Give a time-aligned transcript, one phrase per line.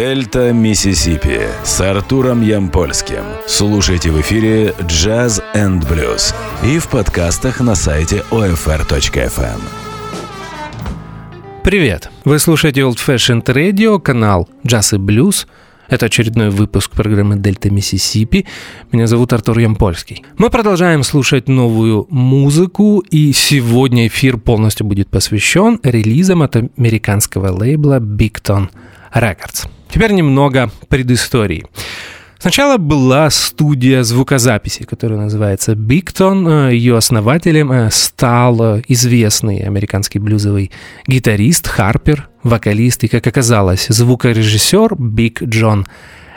[0.00, 3.22] Дельта Миссисипи с Артуром Ямпольским.
[3.46, 6.34] Слушайте в эфире Jazz and Blues
[6.64, 9.60] и в подкастах на сайте OFR.FM.
[11.62, 12.10] Привет!
[12.24, 15.46] Вы слушаете Old Fashioned Radio, канал Jazz и Blues–
[15.90, 18.46] это очередной выпуск программы «Дельта Миссисипи».
[18.92, 20.24] Меня зовут Артур Ямпольский.
[20.38, 28.00] Мы продолжаем слушать новую музыку, и сегодня эфир полностью будет посвящен релизам от американского лейбла
[28.00, 28.70] Bigton
[29.12, 29.68] Records.
[29.92, 31.66] Теперь немного предыстории.
[32.38, 36.72] Сначала была студия звукозаписи, которая называется Bigton.
[36.72, 40.70] Ее основателем э, стал известный американский блюзовый
[41.06, 45.86] гитарист Харпер, вокалист и, как оказалось, звукорежиссер Биг Джон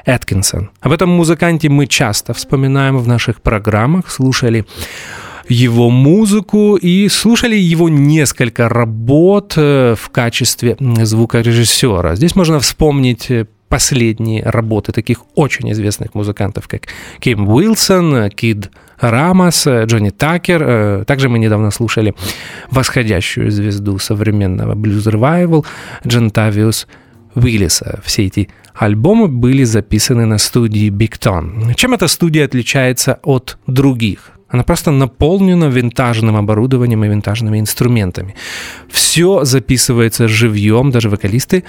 [0.06, 0.72] Эткинсон.
[0.82, 4.66] Об этом музыканте мы часто вспоминаем в наших программах, слушали
[5.50, 12.16] его музыку и слушали его несколько работ э, в качестве звукорежиссера.
[12.16, 16.84] Здесь можно вспомнить э, последние работы таких очень известных музыкантов, как
[17.20, 20.64] Ким Уилсон, Кид Рамос, Джонни Такер.
[20.64, 22.14] Э, также мы недавно слушали
[22.70, 25.66] восходящую звезду современного блюз-ревайвал
[26.08, 26.88] Джентавиус
[27.36, 28.00] Уиллиса.
[28.04, 31.74] Все эти альбомы были записаны на студии Ton.
[31.76, 34.32] Чем эта студия отличается от других?
[34.54, 38.36] Она просто наполнена винтажным оборудованием и винтажными инструментами.
[38.88, 41.64] Все записывается живьем, даже вокалисты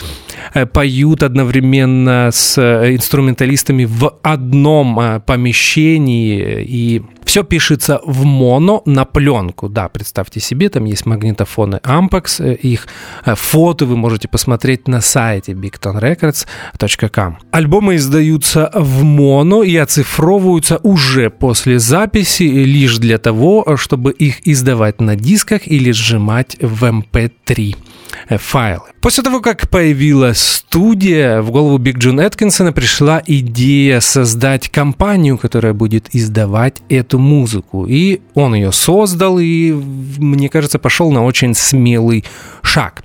[0.52, 8.82] э, поют одновременно с э, инструменталистами в одном э, помещении, и все пишется в моно
[8.86, 9.68] на пленку.
[9.68, 12.86] Да, представьте себе, там есть магнитофоны Ampex, их
[13.24, 17.38] фото вы можете посмотреть на сайте bigtonrecords.com.
[17.50, 25.00] Альбомы издаются в моно и оцифровываются уже после записи лишь для того, чтобы их издавать
[25.00, 27.93] на дисках или сжимать в MP3 э,
[28.28, 28.84] файлы.
[29.00, 35.72] После того, как появилась студия, в голову Биг Джон Эткинсона пришла идея создать компанию, которая
[35.72, 37.86] будет издавать эту музыку.
[37.86, 42.24] И он ее создал, и, мне кажется, пошел на очень смелый
[42.62, 43.04] шаг.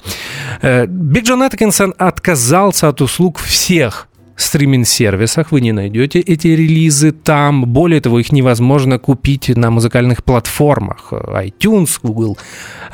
[0.62, 4.09] Э, Биг Джон Эткинсон отказался от услуг всех
[4.40, 7.66] стриминг-сервисах вы не найдете эти релизы там.
[7.66, 11.12] Более того, их невозможно купить на музыкальных платформах.
[11.12, 12.38] iTunes, Google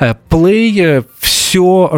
[0.00, 1.04] э, Play.
[1.18, 1.35] Все,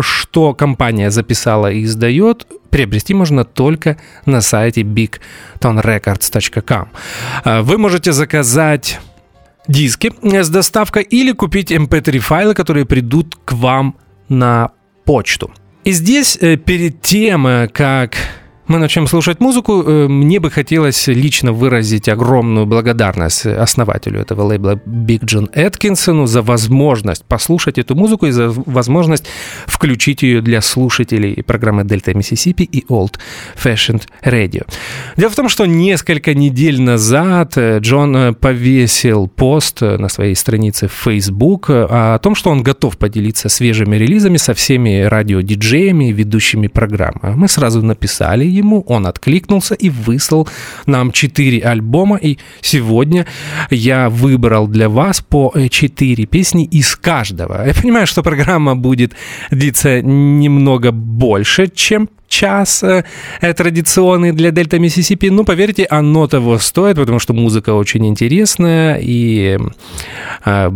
[0.03, 6.89] что компания записала и издает, приобрести можно только на сайте bigtonrecords.com.
[7.45, 9.01] Э, вы можете заказать
[9.67, 13.97] диски с доставкой или купить mp3 эм файлы, которые придут к вам
[14.29, 14.71] на
[15.05, 15.51] почту.
[15.85, 18.17] И здесь э, перед тем, как
[18.69, 19.83] мы начнем слушать музыку.
[19.83, 26.43] Э, мне бы хотелось лично выразить огромную благодарность основателю этого лейбла Биг Джон Эткинсону за
[26.43, 29.25] возможность послушать эту музыку и за возможность
[29.67, 33.15] включить ее для слушателей программы Дельта Миссисипи и Old
[33.57, 34.67] Fashioned Radio.
[35.17, 40.89] Дело в том, что несколько недель назад э, Джон э, повесил пост на своей странице
[40.89, 46.67] в Facebook о том, что он готов поделиться свежими релизами со всеми радиодиджеями и ведущими
[46.67, 47.35] программы.
[47.35, 50.49] Мы сразу написали ему, он откликнулся и выслал
[50.87, 52.17] нам 4 альбома.
[52.17, 53.27] И сегодня
[53.71, 57.67] я выбрал для вас по 4 песни из каждого.
[57.67, 59.15] Я понимаю, что программа будет
[59.51, 63.05] длиться немного больше, чем час э,
[63.41, 65.31] традиционный для Дельта Миссисипи.
[65.31, 69.59] Ну, поверьте, оно того стоит, потому что музыка очень интересная и
[70.45, 70.71] э,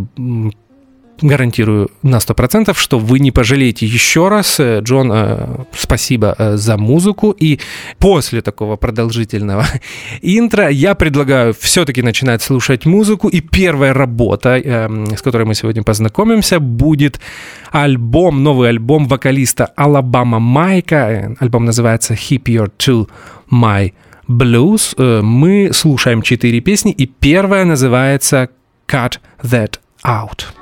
[1.22, 4.60] гарантирую на 100%, что вы не пожалеете еще раз.
[4.60, 7.30] Э, Джон, э, спасибо э, за музыку.
[7.30, 7.60] И
[7.98, 9.66] после такого продолжительного
[10.22, 13.28] интро я предлагаю все-таки начинать слушать музыку.
[13.28, 14.60] И первая работа,
[15.16, 17.20] с которой мы сегодня познакомимся, будет
[17.70, 21.36] альбом, новый альбом вокалиста Алабама Майка.
[21.40, 23.08] Альбом называется Hip Your To
[23.50, 23.92] My
[24.28, 24.94] Blues.
[25.22, 28.48] Мы слушаем четыре песни, и первая называется
[28.88, 30.61] Cut That Out.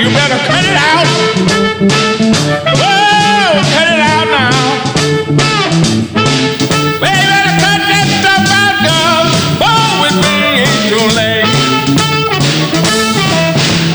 [0.00, 1.06] You better cut it out.
[2.80, 4.56] Whoa, cut it out now.
[6.98, 9.24] Well, you better cut that stuff out, girl.
[9.60, 11.44] Oh, it's being too late.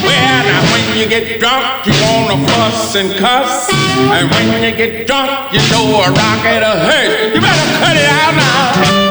[0.05, 3.69] Well, now when you get drunk, you wanna fuss and cuss.
[3.71, 7.33] And when you get drunk, you know a rock and a hearse.
[7.33, 9.06] You better cut it out now.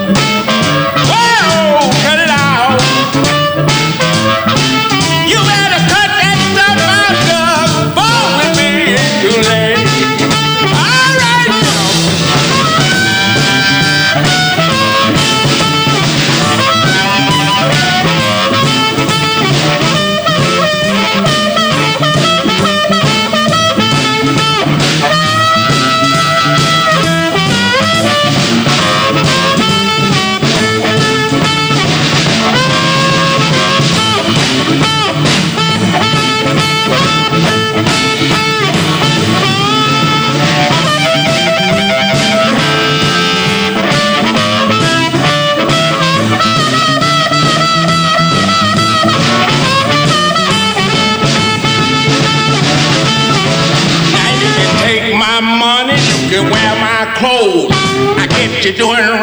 [58.67, 59.16] you doing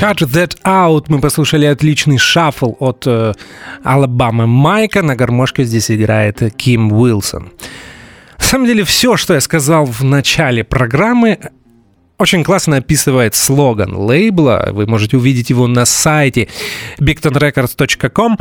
[0.00, 3.32] Cut That Out мы послушали отличный шаффл от э,
[3.82, 5.02] Алабамы Майка.
[5.02, 7.52] На гармошке здесь играет Ким Уилсон.
[8.38, 11.38] На самом деле все, что я сказал в начале программы,
[12.18, 14.68] очень классно описывает слоган лейбла.
[14.72, 16.48] Вы можете увидеть его на сайте
[17.00, 18.38] bigtonrecords.com.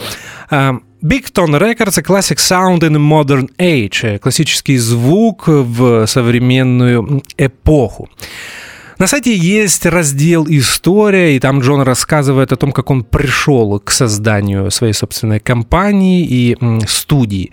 [0.50, 4.20] А, Bigton Records— a classic sound in modern age.
[4.20, 8.10] Классический звук в современную эпоху.
[9.00, 13.92] На сайте есть раздел «История», и там Джон рассказывает о том, как он пришел к
[13.92, 16.58] созданию своей собственной компании и
[16.88, 17.52] студии.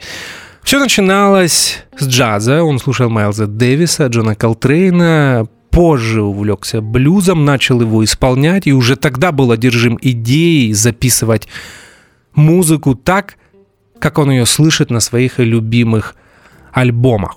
[0.63, 2.63] Все начиналось с джаза.
[2.63, 9.33] Он слушал Майлза Дэвиса, Джона Колтрейна, позже увлекся блюзом, начал его исполнять, и уже тогда
[9.33, 11.49] был одержим идеей записывать
[12.35, 13.37] музыку так,
[13.99, 16.15] как он ее слышит на своих любимых
[16.73, 17.37] альбомах.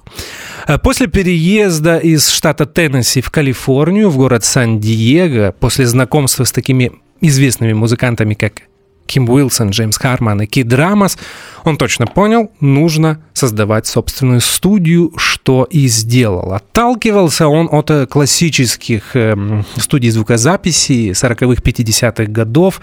[0.68, 6.92] Э, После переезда из штата Теннесси в Калифорнию, в город Сан-Диего, после знакомства с такими
[7.22, 8.64] известными музыкантами, как
[9.06, 11.18] Ким Уилсон, Джеймс Харман и Кид Рамас,
[11.64, 16.54] он точно понял, нужно создавать собственную студию, что и сделал.
[16.54, 22.82] Отталкивался он от э, классических эм, студий звукозаписи 40-х, 50-х годов.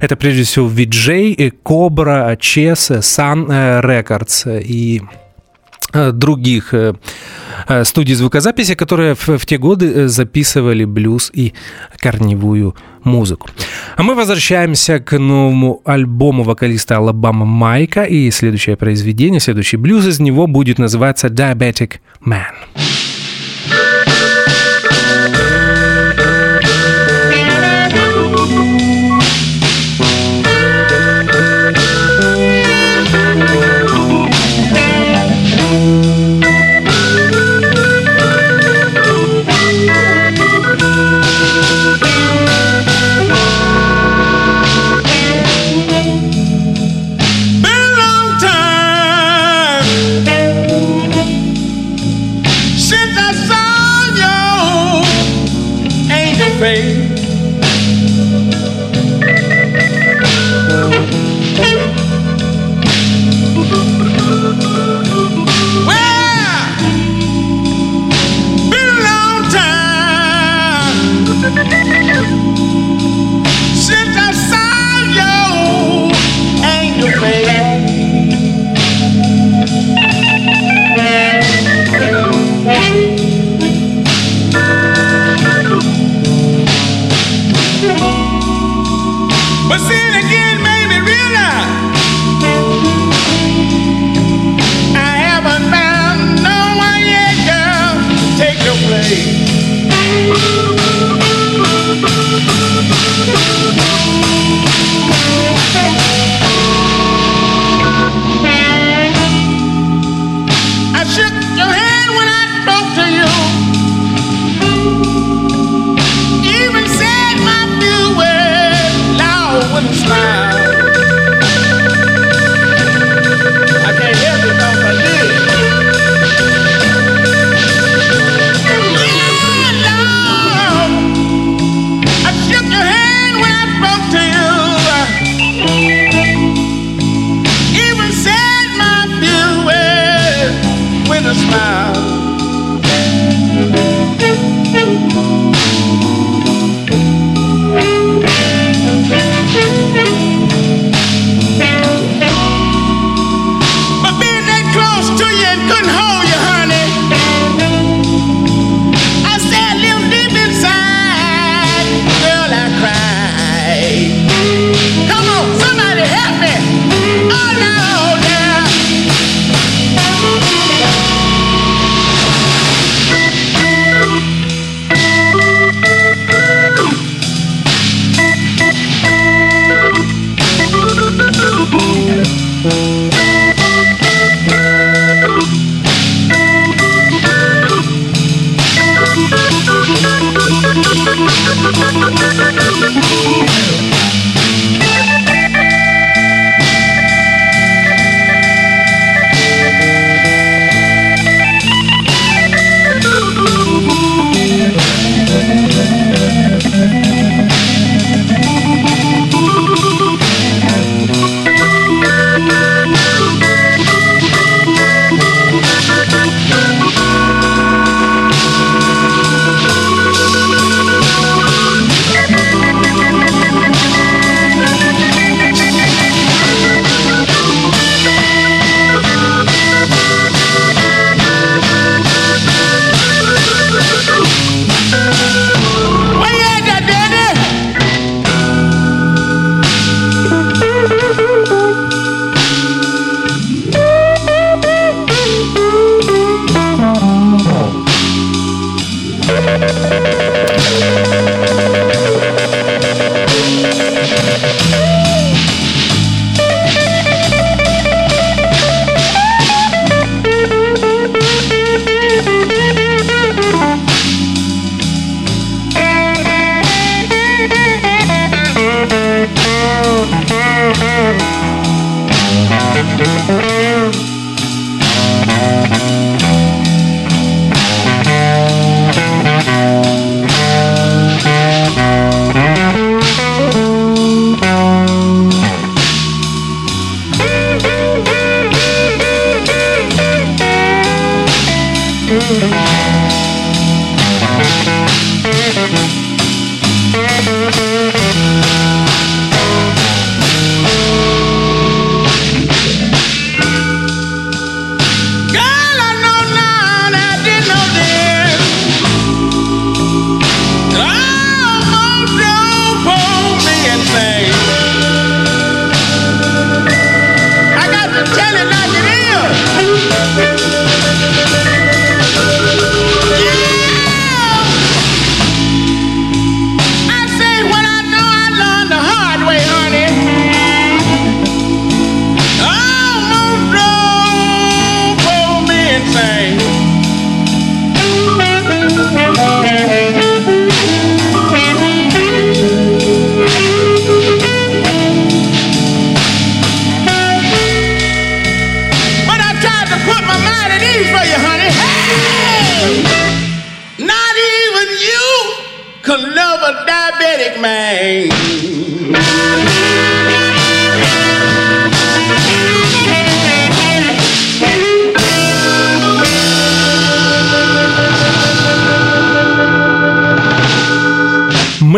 [0.00, 3.48] Это прежде всего VJ, э, Cobra, Chess, Sun
[3.82, 5.02] Records и
[5.92, 6.94] других э,
[7.68, 11.52] э, студий звукозаписи, которые в, те годы э, записывали блюз и
[11.98, 12.74] корневую
[13.04, 13.48] музыку.
[13.96, 20.20] А мы возвращаемся к новому альбому вокалиста Алабама Майка, и следующее произведение, следующий блюз из
[20.20, 23.01] него будет называться Diabetic Man.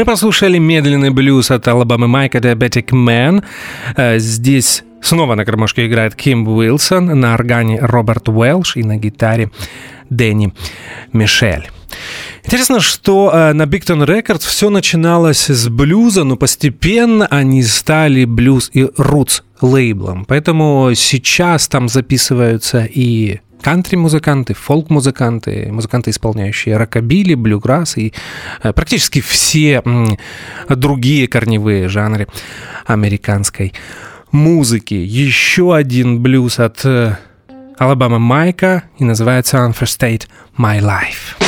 [0.05, 3.43] Послушали медленный блюз от Алабамы Майка Diabetic Man.
[3.97, 9.51] Э, здесь снова на гармошке играет Ким Уилсон, на органе Роберт Уэлш и на гитаре
[10.11, 10.53] Дэнни
[11.13, 11.71] Мишель.
[12.45, 18.71] Интересно, что э, на Bigton Records все начиналось с блюза, но постепенно они стали блюз
[18.75, 20.27] и рутс лейблом.
[20.27, 28.13] Поэтому сейчас там записываются и кантри-музыканты, фолк-музыканты, музыканты, исполняющие рокобили, блюграсс и
[28.63, 29.83] э, практически все
[30.69, 32.29] другие корневые жанры
[32.85, 33.73] американской
[34.31, 34.93] музыки.
[34.93, 37.17] Еще один блюз от э,
[37.79, 40.29] Алабама Майка и называется «Unforstate
[40.59, 41.41] My Life».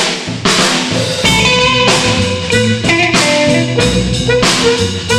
[4.29, 5.16] thank you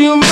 [0.00, 0.29] you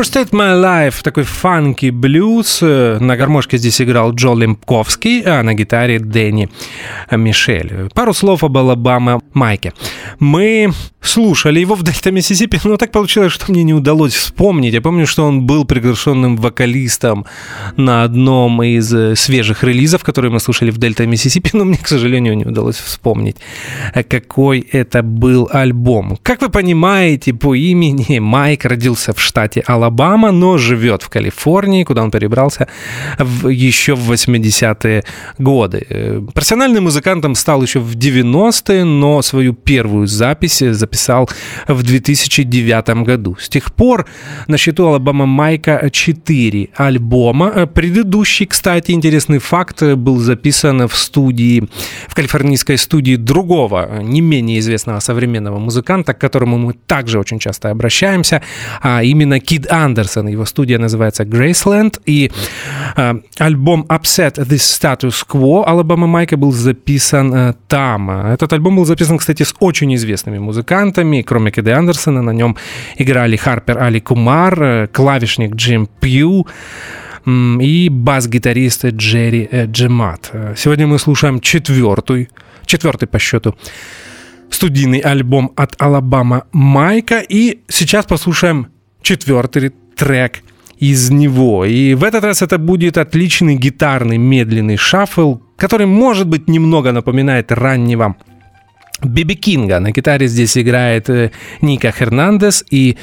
[0.00, 2.60] Aid My Life, такой фанки блюз.
[2.62, 6.48] Э, На гармошке здесь играл Джо Лемковский, а на гитаре Дэнни
[7.10, 7.90] Мишель.
[7.94, 9.74] Пару слов об Алабама Майке.
[10.18, 14.72] Мы слушали его в Дельта Миссисипи, но так получилось, что мне не удалось вспомнить.
[14.74, 17.26] Я помню, что он был приглашенным вокалистом
[17.76, 21.88] на одном из э, свежих релизов, которые мы слушали в Дельта Миссисипи, но мне, к
[21.88, 23.36] сожалению, не удалось вспомнить,
[23.94, 26.18] э, какой это был альбом.
[26.22, 32.02] Как вы понимаете, по имени Майк родился в штате Алабама, но живет в Калифорнии, куда
[32.02, 32.68] он перебрался
[33.18, 35.04] в, еще в 80-е
[35.38, 35.86] годы.
[35.88, 41.28] Э, Профессиональным музыкантом стал еще в 90-е, но свою первую запись записал
[41.68, 43.36] в 2009 году.
[43.38, 44.06] С тех пор
[44.48, 47.52] на счету Алабама Майка 4 альбома.
[47.54, 51.68] Э, Предыдущий, кстати, интересный факт, э, был записан в студии,
[52.08, 57.70] в калифорнийской студии другого, не менее известного современного музыканта, к которому мы также очень часто
[57.70, 58.42] обращаемся,
[58.82, 60.28] а именно Кид Андерсон.
[60.28, 62.30] Его студия называется Graceland, и
[62.96, 68.10] э, альбом Upset This Status Quo Алабама Майка был записан э, там.
[68.10, 72.56] Этот альбом был записан, кстати, с очень известными музыкантами, кроме Кида Андерсона, на нем
[72.96, 76.46] играли Харпер Али Кумар, э, клавишник Джим Пью,
[77.26, 80.30] и бас-гитарист Джерри э, Джемат.
[80.32, 82.28] Э, Сегодня мы слушаем четвертую,
[82.64, 83.54] четвертый по счету
[84.50, 87.20] студийный альбом от Алабама Майка.
[87.20, 88.68] И сейчас послушаем
[89.02, 90.42] четвертый трек
[90.78, 91.64] из него.
[91.64, 97.52] И в этот раз это будет отличный гитарный медленный шаффл, который, может быть, немного напоминает
[97.52, 98.16] раннего
[99.02, 99.78] Биби Кинга.
[99.80, 102.96] На гитаре здесь играет э, Ника Хернандес и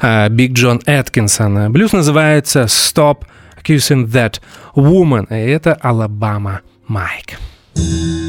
[0.00, 1.72] э, Биг Джон Эткинсон.
[1.72, 3.24] Блюз называется «Stop
[3.62, 4.40] Accusing That
[4.74, 5.26] Woman».
[5.30, 7.38] И это Алабама Майк.
[7.74, 8.19] Stop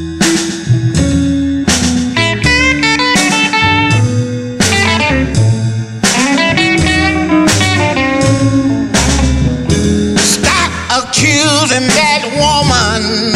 [11.72, 13.32] accusing that woman.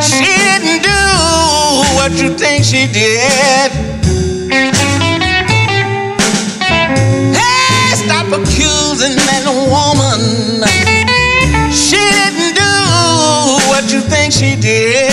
[0.00, 0.88] She didn't do
[1.96, 3.70] what you think she did.
[7.36, 10.64] Hey, stop accusing that woman.
[11.70, 12.72] She didn't do
[13.68, 15.12] what you think she did.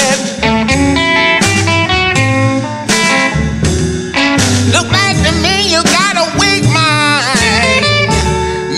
[4.72, 7.84] Look like to me you got a weak mind.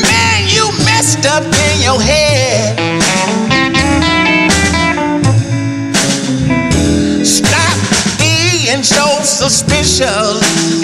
[0.02, 2.27] Man, you messed up in your head.
[9.50, 10.82] So suspicious.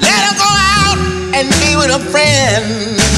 [0.00, 0.98] Let her go out
[1.34, 3.17] and be with a friend.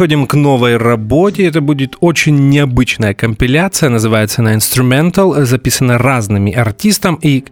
[0.00, 1.46] Переходим к новой работе.
[1.46, 3.90] Это будет очень необычная компиляция.
[3.90, 5.44] Называется она Instrumental.
[5.44, 7.18] Записана разными артистами.
[7.20, 7.44] И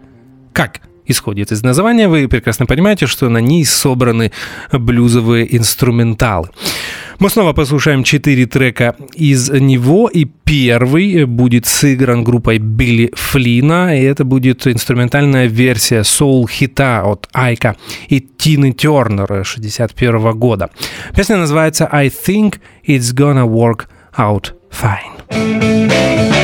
[0.51, 4.31] как исходит из названия, вы прекрасно понимаете, что на ней собраны
[4.71, 6.49] блюзовые инструменталы.
[7.19, 14.03] Мы снова послушаем четыре трека из него, и первый будет сыгран группой Билли Флина, и
[14.03, 17.75] это будет инструментальная версия соул-хита от Айка
[18.07, 20.69] и Тины Тернера 61 года.
[21.13, 26.38] Песня называется «I think it's gonna work out fine».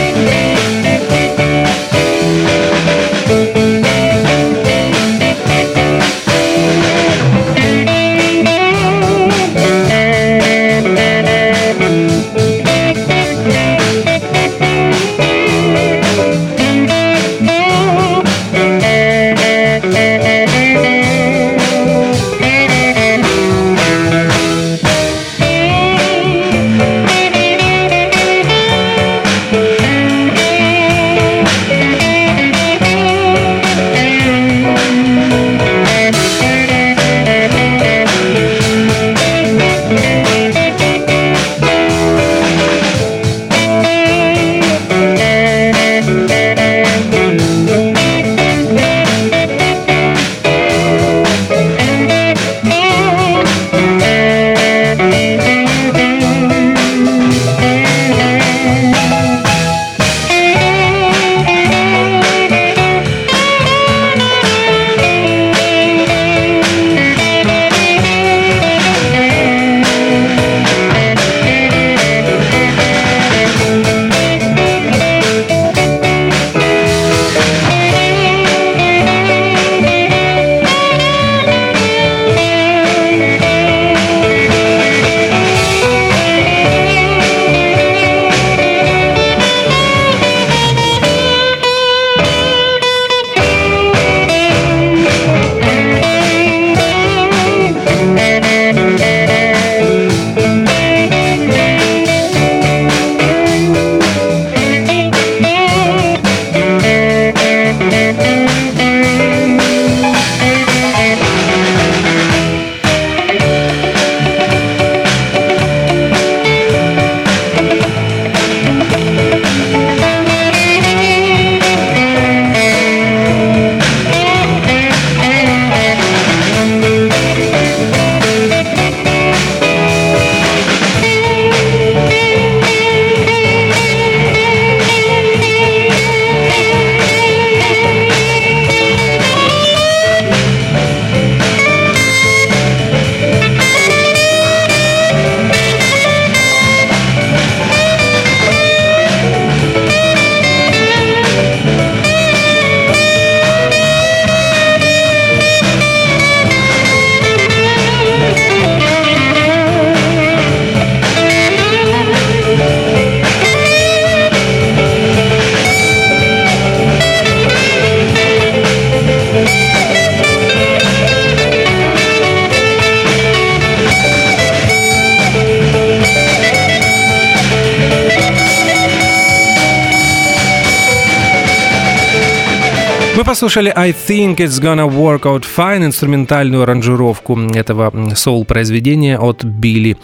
[183.36, 189.98] Мы послушали I Think It's Gonna Work Out Fine, инструментальную аранжировку этого соул-произведения от Билли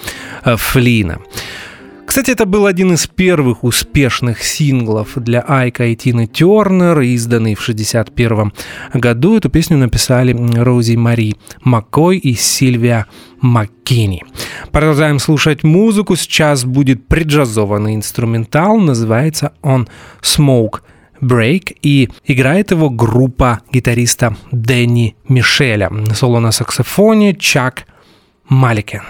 [0.43, 1.19] э, Флина.
[2.05, 7.61] Кстати, это был один из первых успешных синглов для Айка и Тины Тернер, изданный в
[7.61, 8.51] 1961
[8.95, 9.37] году.
[9.37, 13.05] Эту песню написали Рози Мари Маккой и Сильвия
[13.39, 14.25] Маккини.
[14.73, 16.17] Продолжаем слушать музыку.
[16.17, 18.77] Сейчас будет преджазованный инструментал.
[18.77, 19.87] Называется он
[20.21, 20.81] «Smoke
[21.21, 25.89] Break, и играет его группа гитариста Дэнни Мишеля.
[26.13, 27.85] Соло на саксофоне Чак
[28.49, 29.03] Маликен.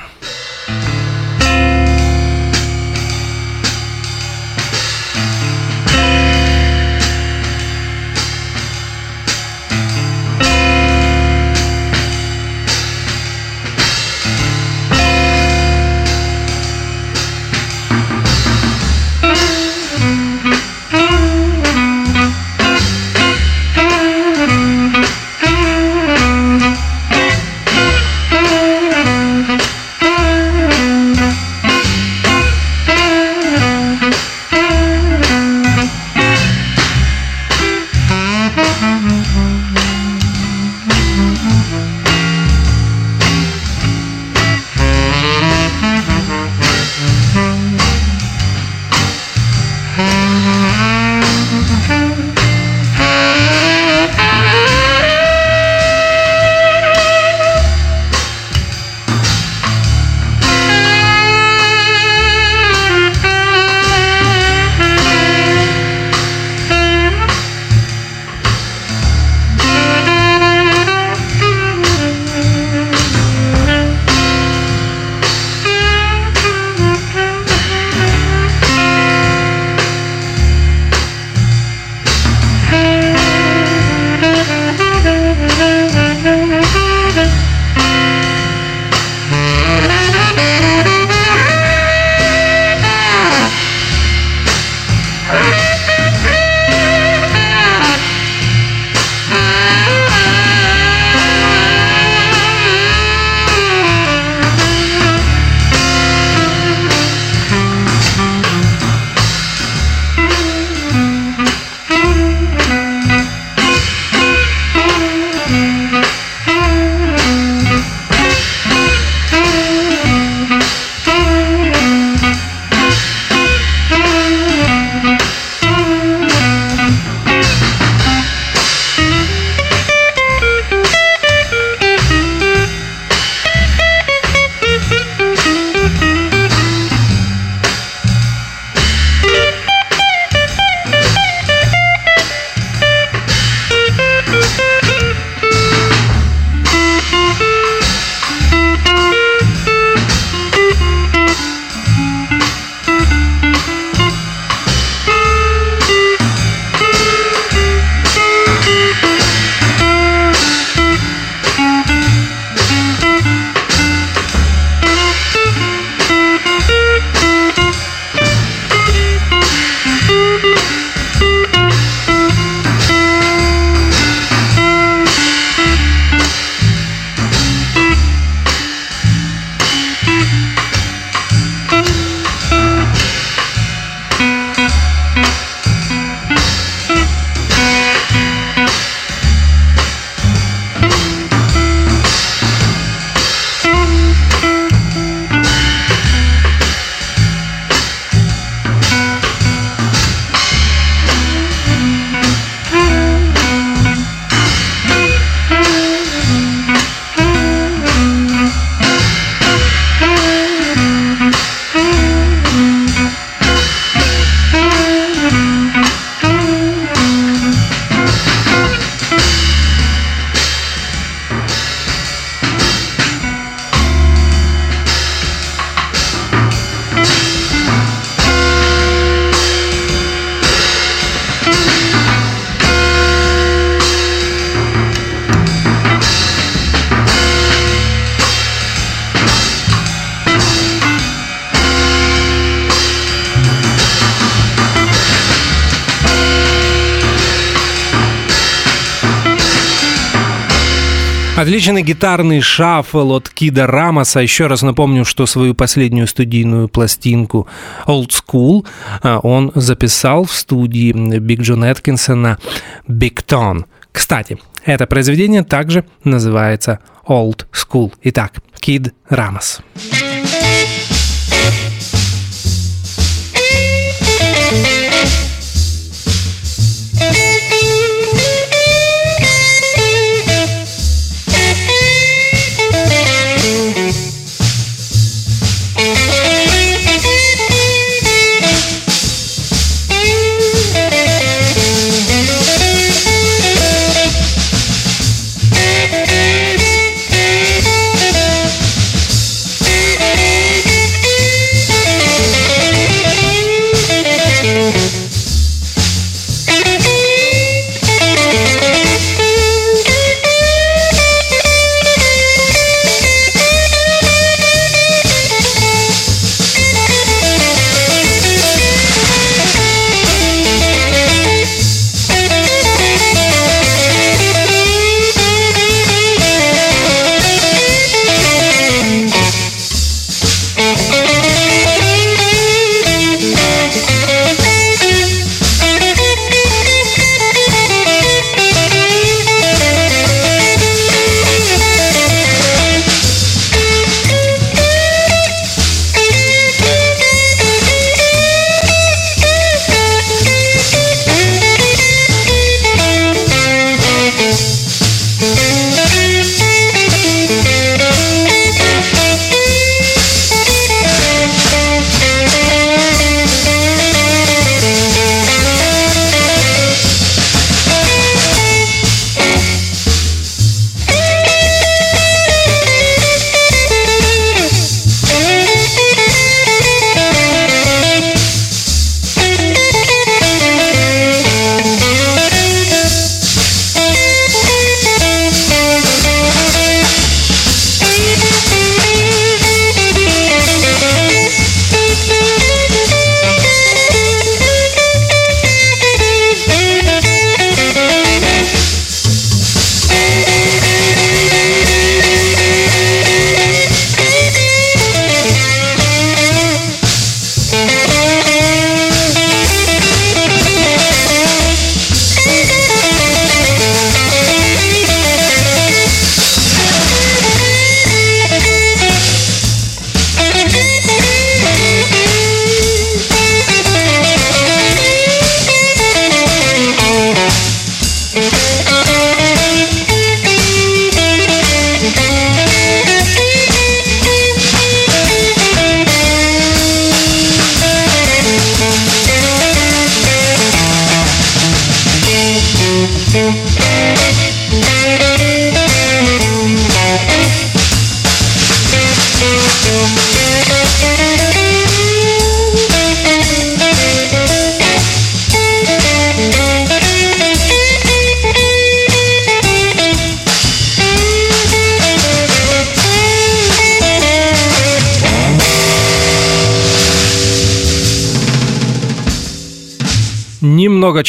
[251.61, 254.19] Отличный гитарный шаффл от Кида Рамоса.
[254.19, 257.47] Еще раз напомню, что свою последнюю студийную пластинку
[257.85, 258.65] Old School
[259.03, 262.39] а, он записал в студии Биг Джон Эткинсона
[262.87, 263.65] Big Tone.
[263.91, 267.93] Кстати, это произведение также называется Old School.
[268.01, 269.61] Итак, Кид Рамос.
[269.75, 270.10] Рамос.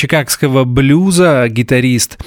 [0.03, 2.19] Чикагского блюза, гитарист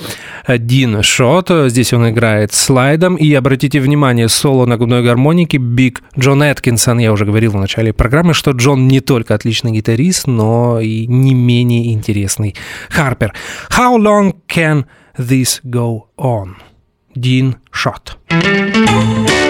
[0.47, 1.51] Дин Шот.
[1.65, 3.17] Здесь он играет слайдом.
[3.17, 6.99] И обратите внимание, соло на губной гармонике Биг Джон Эткинсон.
[6.99, 11.33] Я уже говорил в начале программы, что Джон не только отличный гитарист, но и не
[11.33, 12.55] менее интересный
[12.89, 13.33] Харпер.
[13.71, 14.85] How long can
[15.17, 16.53] this go on?
[17.13, 18.17] Дин Шот.
[18.29, 19.44] А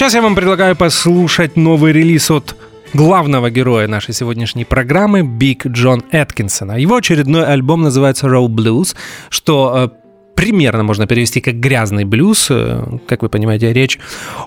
[0.00, 2.56] сейчас я вам предлагаю послушать новый релиз от
[2.94, 6.80] главного героя нашей сегодняшней программы Биг Джон Эткинсона.
[6.80, 8.96] Его очередной альбом называется Raw Blues,
[9.28, 10.00] что э,
[10.34, 12.46] примерно можно перевести как грязный блюз.
[12.50, 13.98] Э, как вы понимаете, речь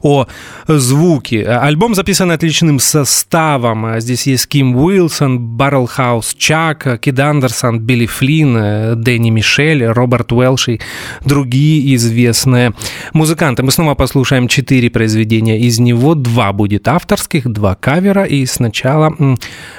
[0.04, 0.28] о
[0.68, 1.46] звуке.
[1.46, 4.00] Альбом записан отличным составом.
[4.00, 10.82] Здесь есть Ким Уилсон, Баррелхаус Чак, Кид Андерсон, Билли Флинн, Дэнни Мишель, Роберт Уэлш и
[11.26, 12.74] другие известные
[13.14, 13.64] музыканты.
[13.64, 16.14] Мы снова послушаем четыре произведения из него.
[16.16, 18.26] Два будет авторских, два кавера.
[18.26, 19.16] И сначала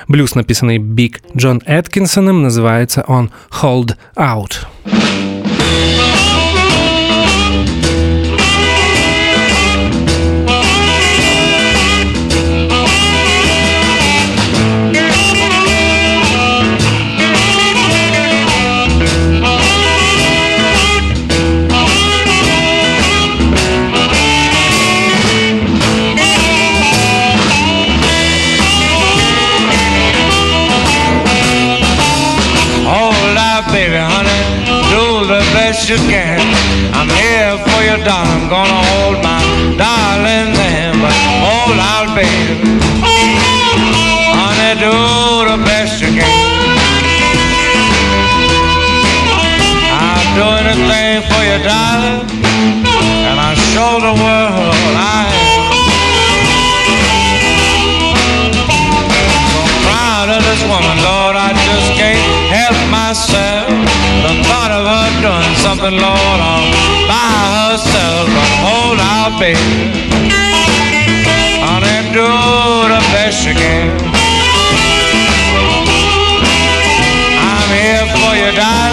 [0.08, 3.30] блюз, написанный Биг Джон Эткинсоном, называется он
[3.62, 4.66] «Hold Out».
[35.95, 36.40] You can.
[36.92, 38.34] I'm here for you, darling.
[38.34, 39.38] I'm gonna hold my
[39.78, 41.14] darling hand, but
[41.45, 42.55] hold out, baby.
[44.34, 44.95] Honey, do
[45.51, 46.26] the best you can.
[50.03, 52.26] I'll do anything for you, darling,
[53.28, 54.53] and I'll show the world
[65.64, 66.68] something, Lord, all
[67.08, 68.28] by herself.
[68.68, 69.64] Hold out, baby.
[71.64, 72.28] Honey, do
[72.92, 73.88] the best you can.
[77.48, 78.84] I'm here for you, darling,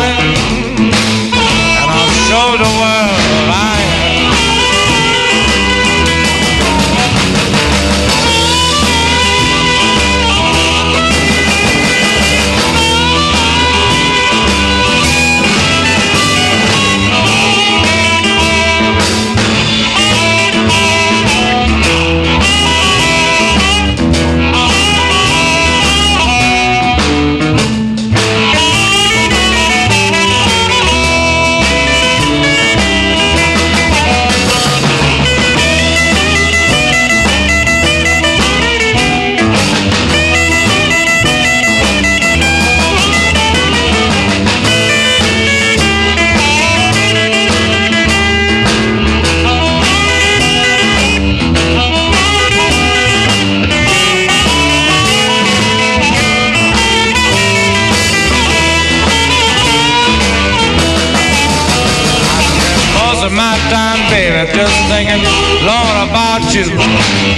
[66.54, 66.64] you.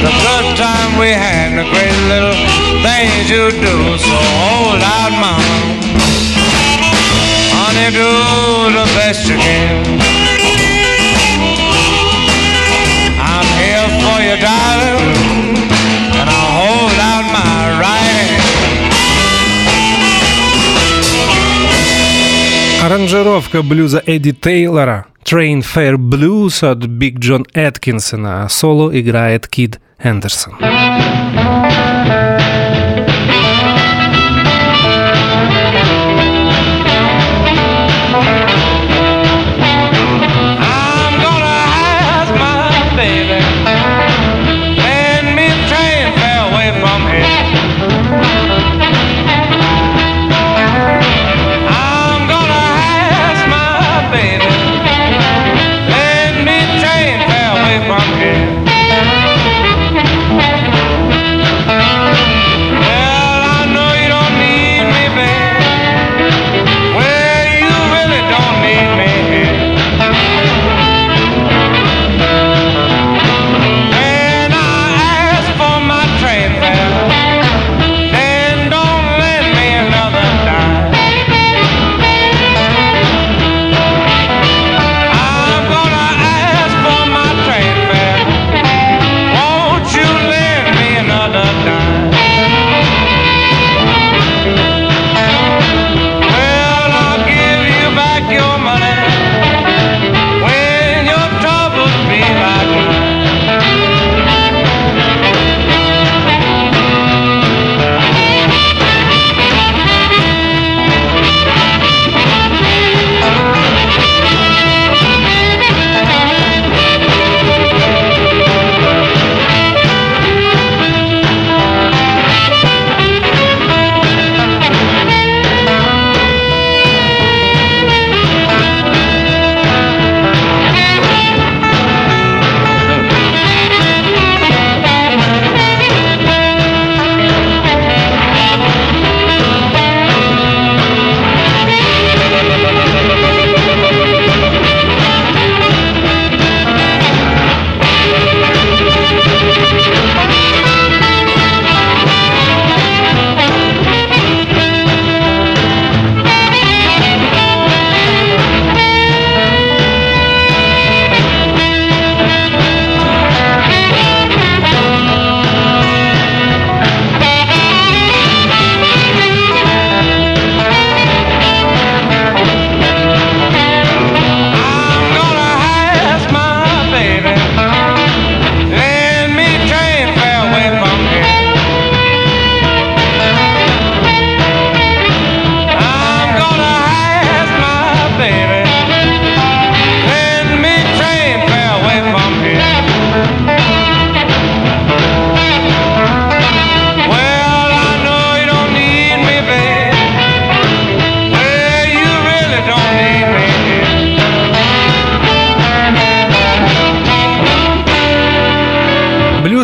[0.05, 2.37] The good time we had, and the great little
[2.87, 3.77] things you do.
[3.99, 5.57] So hold out, mama.
[7.59, 8.11] Honey, do
[8.79, 10.01] the best you can.
[13.33, 15.03] I'm here for you, darling,
[16.19, 18.47] and I'll hold out my right hand.
[22.85, 29.80] Аранжировка блюза Эдди Тейлора Train Fair Blues от Биг Джон Эткинсона, а соло играет Кид
[30.02, 30.54] Хендерсон.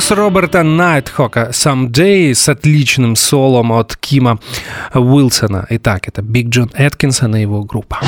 [0.10, 4.39] Блюз Роберта Найтхока «Someday» с отличным солом от Кима
[4.93, 5.66] Уилсона.
[5.70, 7.99] Итак, это Биг Джон Эткинсон и его группа.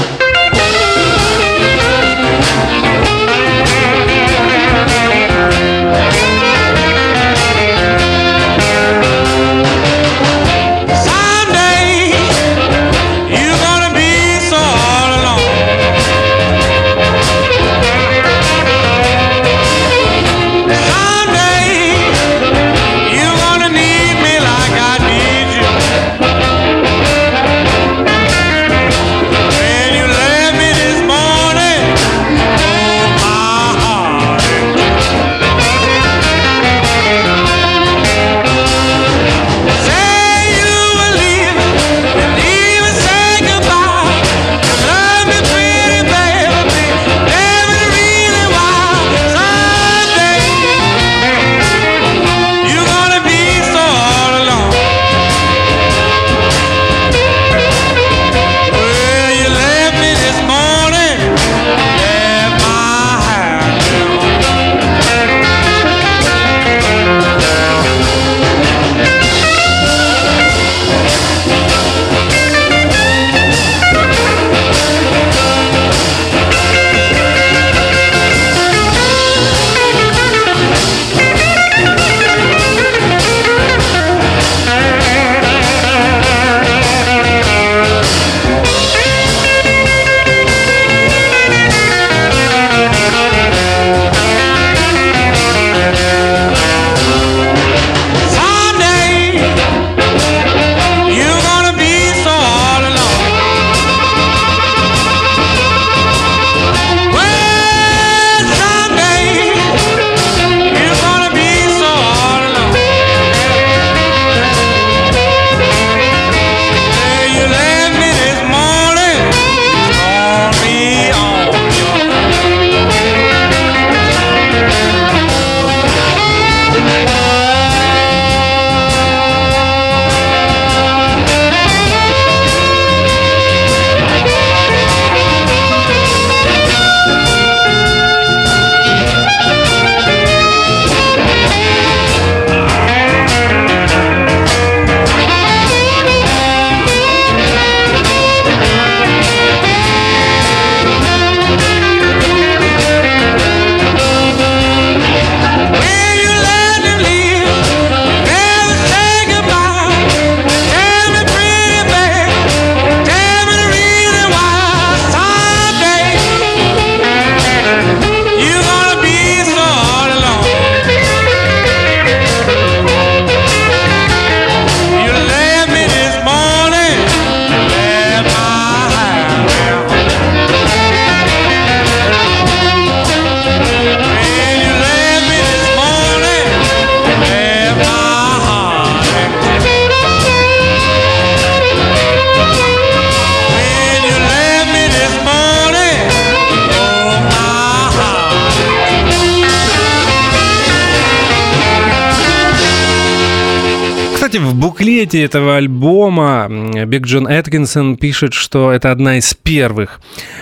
[205.12, 206.48] Буклете этого альбома
[206.86, 210.00] Биг Джон Эткинсон пишет, что это одна из первых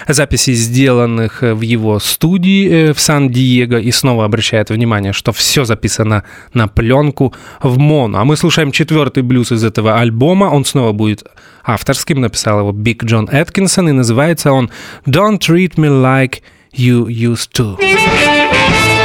[0.07, 6.24] записей, сделанных в его студии э, в Сан-Диего, и снова обращает внимание, что все записано
[6.53, 8.20] на пленку в моно.
[8.20, 11.24] А мы слушаем четвертый блюз из этого альбома, он снова будет
[11.63, 14.70] авторским, написал его Биг Джон Эткинсон, и называется он
[15.05, 16.41] «Don't Treat Me Like
[16.76, 18.99] You Used To».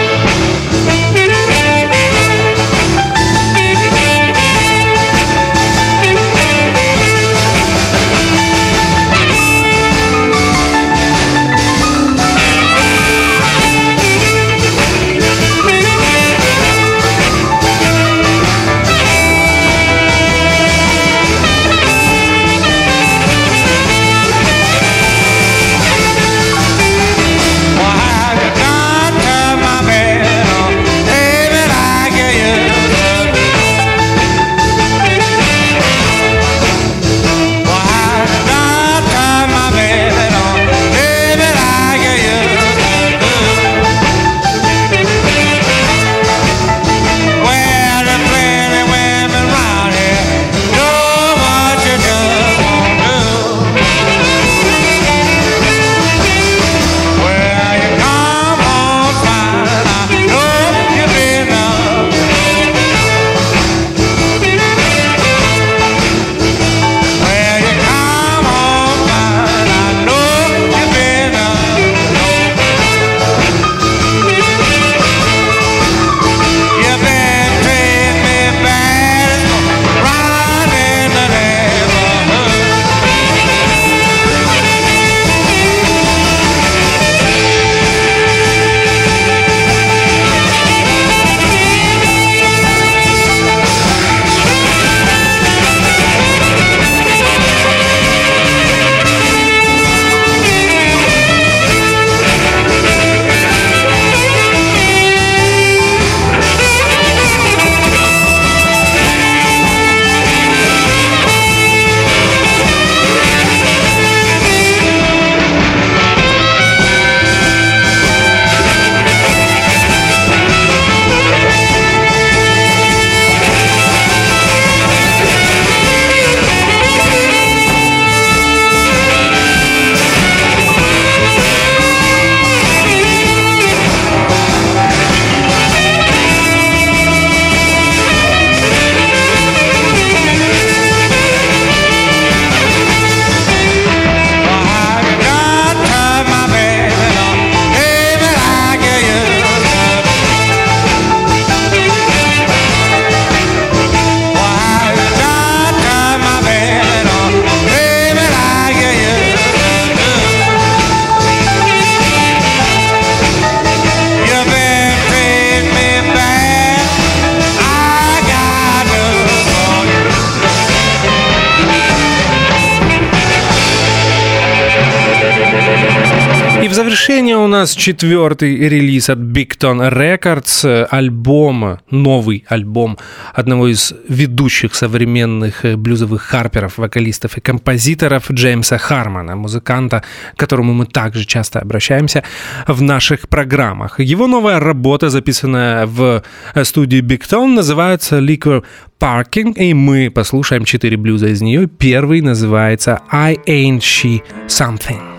[177.65, 182.99] Нас четвертый релиз от Big Tone Records, альбом, новый альбом
[183.33, 190.03] одного из ведущих современных блюзовых харперов, вокалистов и композиторов Джеймса Хармана, музыканта,
[190.35, 192.23] к которому мы также часто обращаемся
[192.67, 193.99] в наших программах.
[193.99, 196.23] Его новая работа, записанная в
[196.65, 198.63] студии Big Tone, называется Liquor
[199.01, 201.67] Parking, и мы послушаем четыре блюза из нее.
[201.67, 205.14] Первый называется I Ain't She something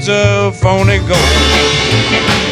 [0.00, 2.49] it's a phony ghost.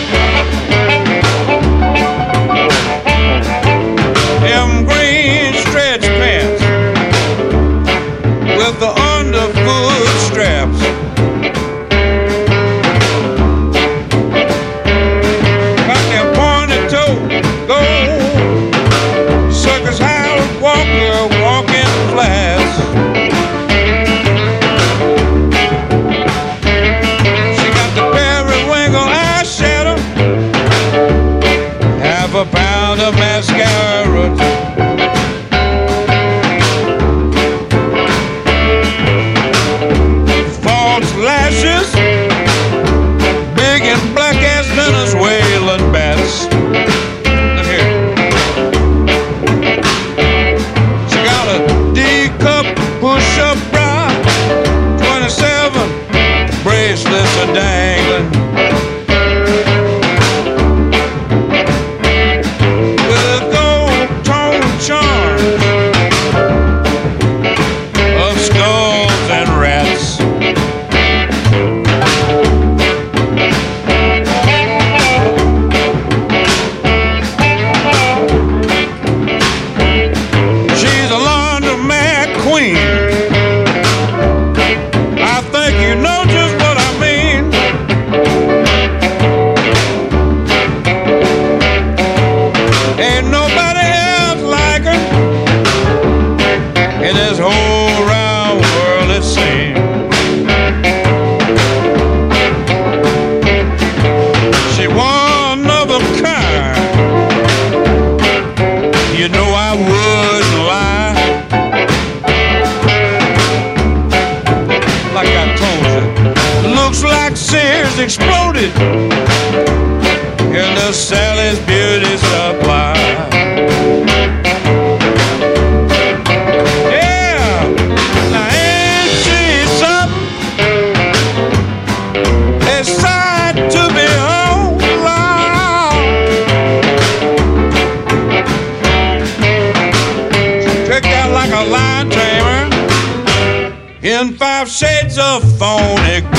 [144.59, 146.38] five shades of phony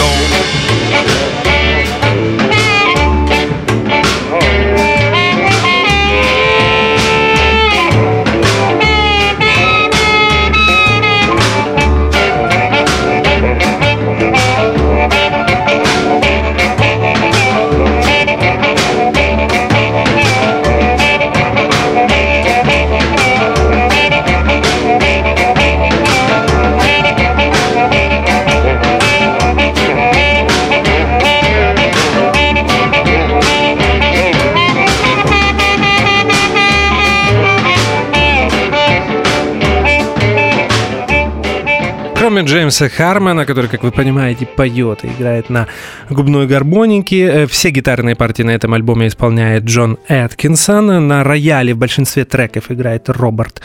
[42.69, 45.67] Джеймса Хармана, который, как вы понимаете, поет и играет на
[46.07, 47.25] губной гармонике.
[47.25, 51.07] Э, все гитарные партии на этом альбоме исполняет Джон Эткинсон.
[51.07, 53.61] На рояле в большинстве треков играет Роберт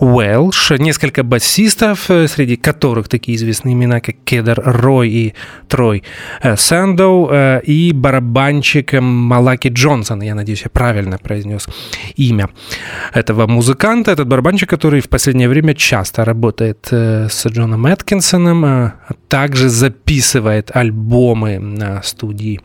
[0.00, 0.72] Уэлш.
[0.78, 5.34] Несколько басистов, э, среди которых такие известные имена, как Кедр Рой и
[5.68, 6.02] Трой
[6.42, 7.30] э, Сэндоу.
[7.66, 10.22] И барабанщик Малаки Джонсон.
[10.22, 11.68] Я надеюсь, я правильно произнес
[12.16, 12.48] имя
[13.12, 14.12] этого музыканта.
[14.12, 18.94] Этот барабанщик, который в последнее время часто работает с Джоном Эткинсоном, а
[19.28, 22.60] также записывает альбомы на студии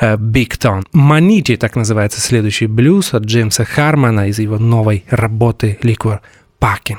[0.00, 0.84] Big Ton.
[0.92, 6.20] Манити, так называется следующий блюз от Джеймса Хармана из его новой работы Liquor
[6.60, 6.98] Packing.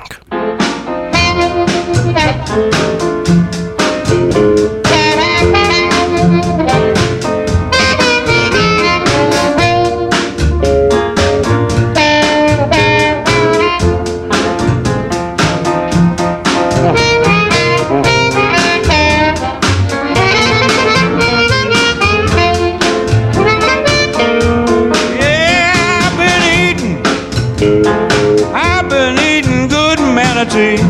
[30.50, 30.82] Humanity.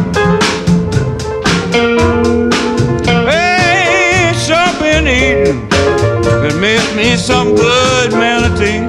[3.29, 4.33] Hey,
[4.79, 5.69] been eating.
[6.45, 8.81] It made me some good manatee.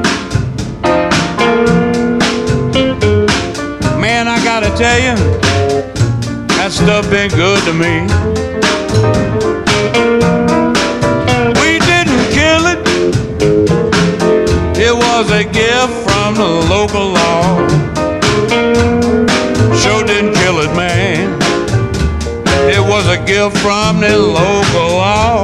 [3.99, 5.15] Man, I gotta tell you,
[6.55, 8.07] that stuff been good to me.
[11.61, 12.79] We didn't kill it.
[14.77, 17.90] It was a gift from the local law
[19.81, 21.41] sure didn't kill it, man.
[22.69, 25.43] It was a gift from the local law.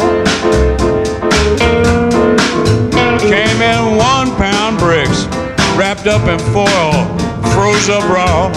[3.20, 5.26] Came in one pound bricks,
[5.76, 6.94] wrapped up in foil,
[7.52, 8.52] froze up raw.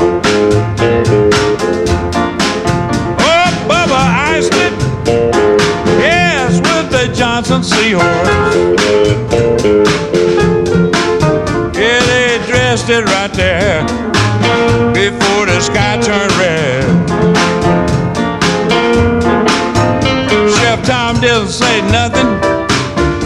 [3.18, 4.02] Oh, Bubba
[4.34, 4.74] iced it,
[5.98, 8.80] yes, with the Johnson Seahorse.
[12.88, 13.84] It right there
[14.92, 16.82] before the sky turned red.
[20.56, 22.26] Chef Tom didn't say nothing,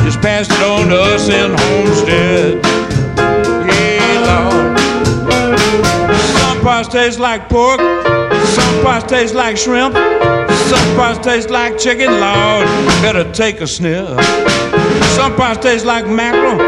[0.05, 2.63] just passed it on to us in Homestead.
[3.67, 4.79] Yeah, Lord.
[6.41, 12.11] Some parts taste like pork, some parts taste like shrimp, some parts taste like chicken.
[12.11, 12.67] Lord,
[13.01, 14.09] better take a sniff.
[15.15, 16.59] Some parts taste like mackerel,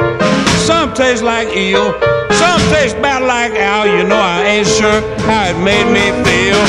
[0.61, 1.93] some taste like eel.
[2.35, 6.61] Some taste about like Al, you know I ain't sure how it made me feel.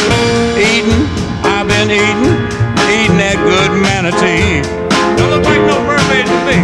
[0.58, 1.08] Eating,
[1.44, 2.38] I've been eating,
[2.94, 4.62] eating that good manatee.
[5.18, 6.58] Don't look like no mermaid to me.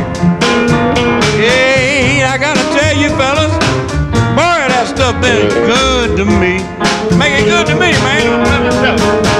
[1.41, 3.53] Hey, I gotta tell you fellas,
[4.37, 6.61] boy, that stuff been good to me.
[7.17, 9.32] Make it good to me, man.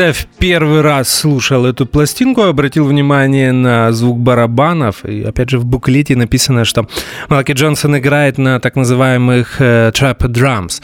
[0.00, 5.04] Когда в первый раз слушал эту пластинку, обратил внимание на звук барабанов.
[5.04, 6.88] И опять же в буклете написано, что
[7.28, 10.80] Малки Джонсон играет на так называемых э, trap drums.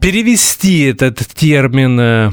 [0.00, 2.30] Перевести этот термин э,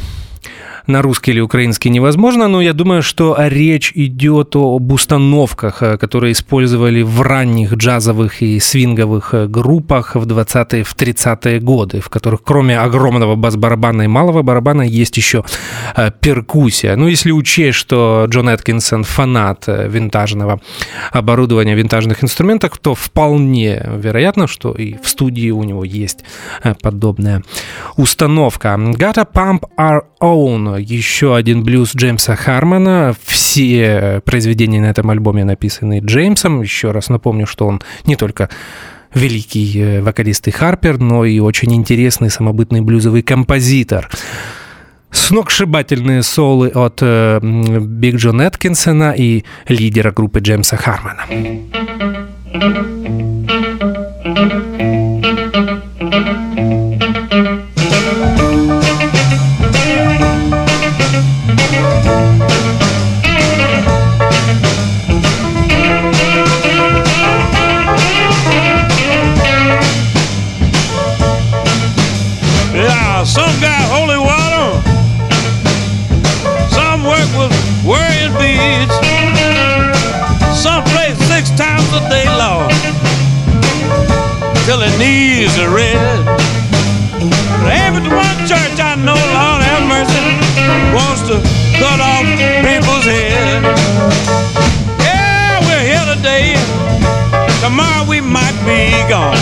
[0.87, 6.33] на русский или украинский невозможно, но я думаю, что речь идет об установках, э, которые
[6.33, 12.43] использовали в ранних джазовых и свинговых э, группах в 20-е, в 30-е годы, в которых
[12.43, 15.43] кроме огромного бас-барабана и малого барабана есть еще
[15.95, 16.95] э, перкуссия.
[16.95, 20.59] Ну, если учесть, что Джон Эткинсон фанат винтажного
[21.11, 26.23] оборудования, винтажных инструментов, то вполне вероятно, что и в студии у него есть
[26.81, 27.43] подобная
[27.95, 28.69] установка.
[28.73, 33.15] Gotta Pump Our Own еще один блюз Джеймса Хармона.
[33.25, 36.61] Все произведения на этом альбоме написаны Джеймсом.
[36.61, 38.49] Еще раз напомню, что он не только
[39.13, 44.09] великий э, вокалист и Харпер, но и очень интересный самобытный блюзовый композитор.
[45.11, 51.25] Сногсшибательные солы от э, Биг Джон Эткинсона и лидера группы Джеймса Хармона.
[54.35, 54.92] till
[85.53, 85.97] knees are red.
[87.85, 90.19] Every one church I know, Lord have mercy,
[90.93, 91.37] wants to
[91.79, 92.25] cut off
[92.63, 93.63] people's head.
[94.99, 96.55] Yeah, we're here today.
[97.61, 99.37] Tomorrow we might be gone.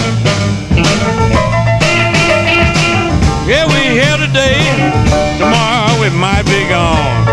[3.48, 4.60] Yeah, we're here today.
[5.40, 7.26] Tomorrow we might be gone.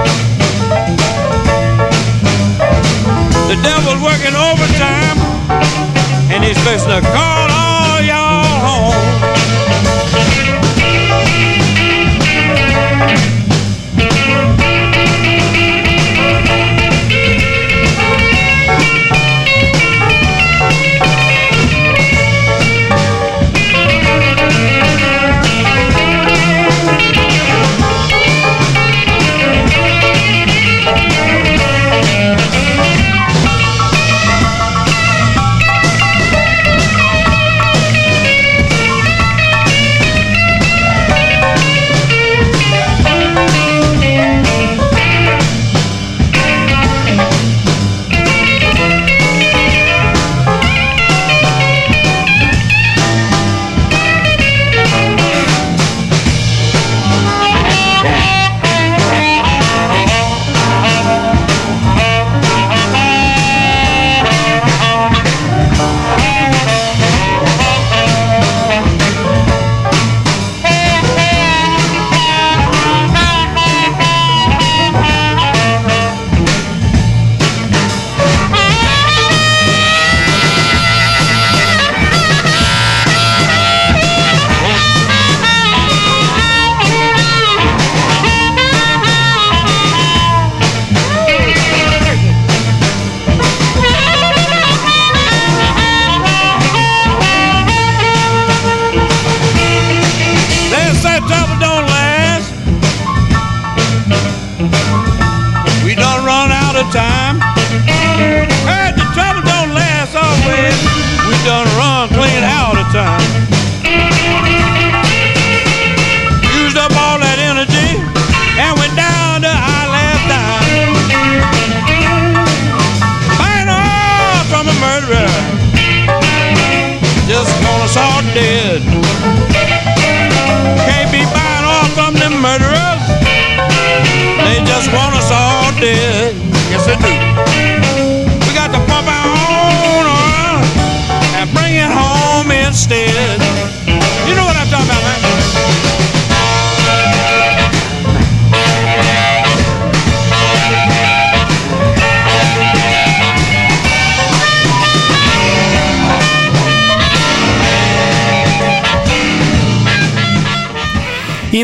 [3.48, 5.18] The devil's working overtime,
[6.30, 7.47] and he's fixing to call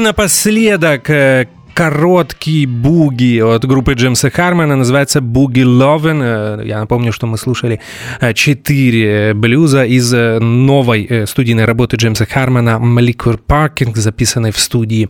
[0.05, 6.61] напоследок, э, короткий буги от группы Джеймса Хармона, называется «Буги Lovin'».
[6.61, 7.81] Э, я напомню, что мы слушали
[8.21, 15.09] э, четыре блюза из новой студийной работы Джеймса Хармона «Molecular Parking», записанной в студии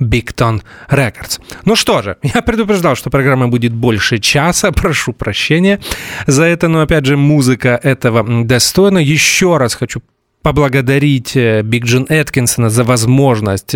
[0.00, 1.40] Ton Records.
[1.64, 5.80] Ну что же, я предупреждал, что программа будет больше часа, прошу прощения
[6.26, 8.98] за это, но опять же музыка этого достойна.
[8.98, 10.00] Еще раз хочу
[10.46, 13.74] поблагодарить Биг Джон Эткинсона за возможность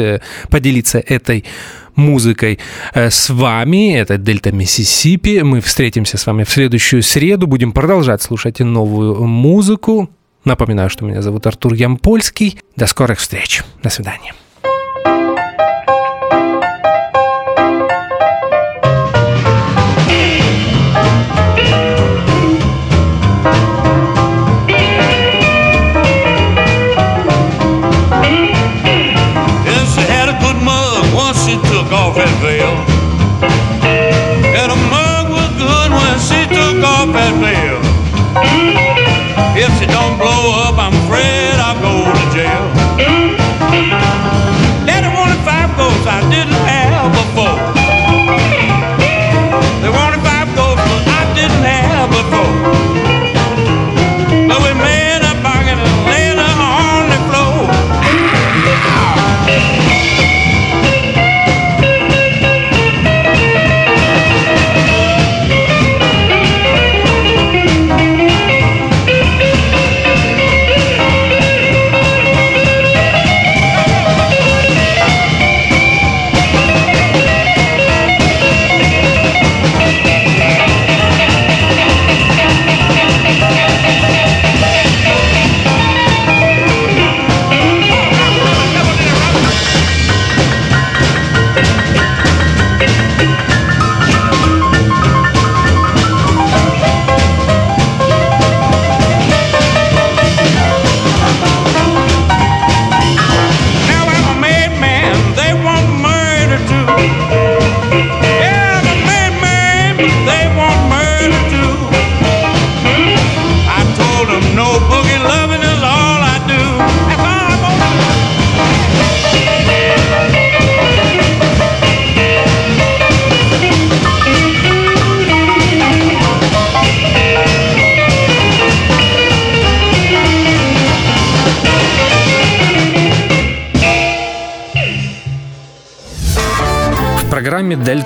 [0.50, 1.44] поделиться этой
[1.96, 2.60] музыкой
[2.94, 3.96] э, с вами.
[3.96, 5.40] Это Дельта Миссисипи.
[5.42, 7.48] Мы встретимся с вами в следующую среду.
[7.48, 10.10] Будем продолжать слушать новую музыку.
[10.44, 12.60] Напоминаю, что меня зовут Артур Ямпольский.
[12.76, 13.62] До скорых встреч.
[13.82, 14.32] До свидания.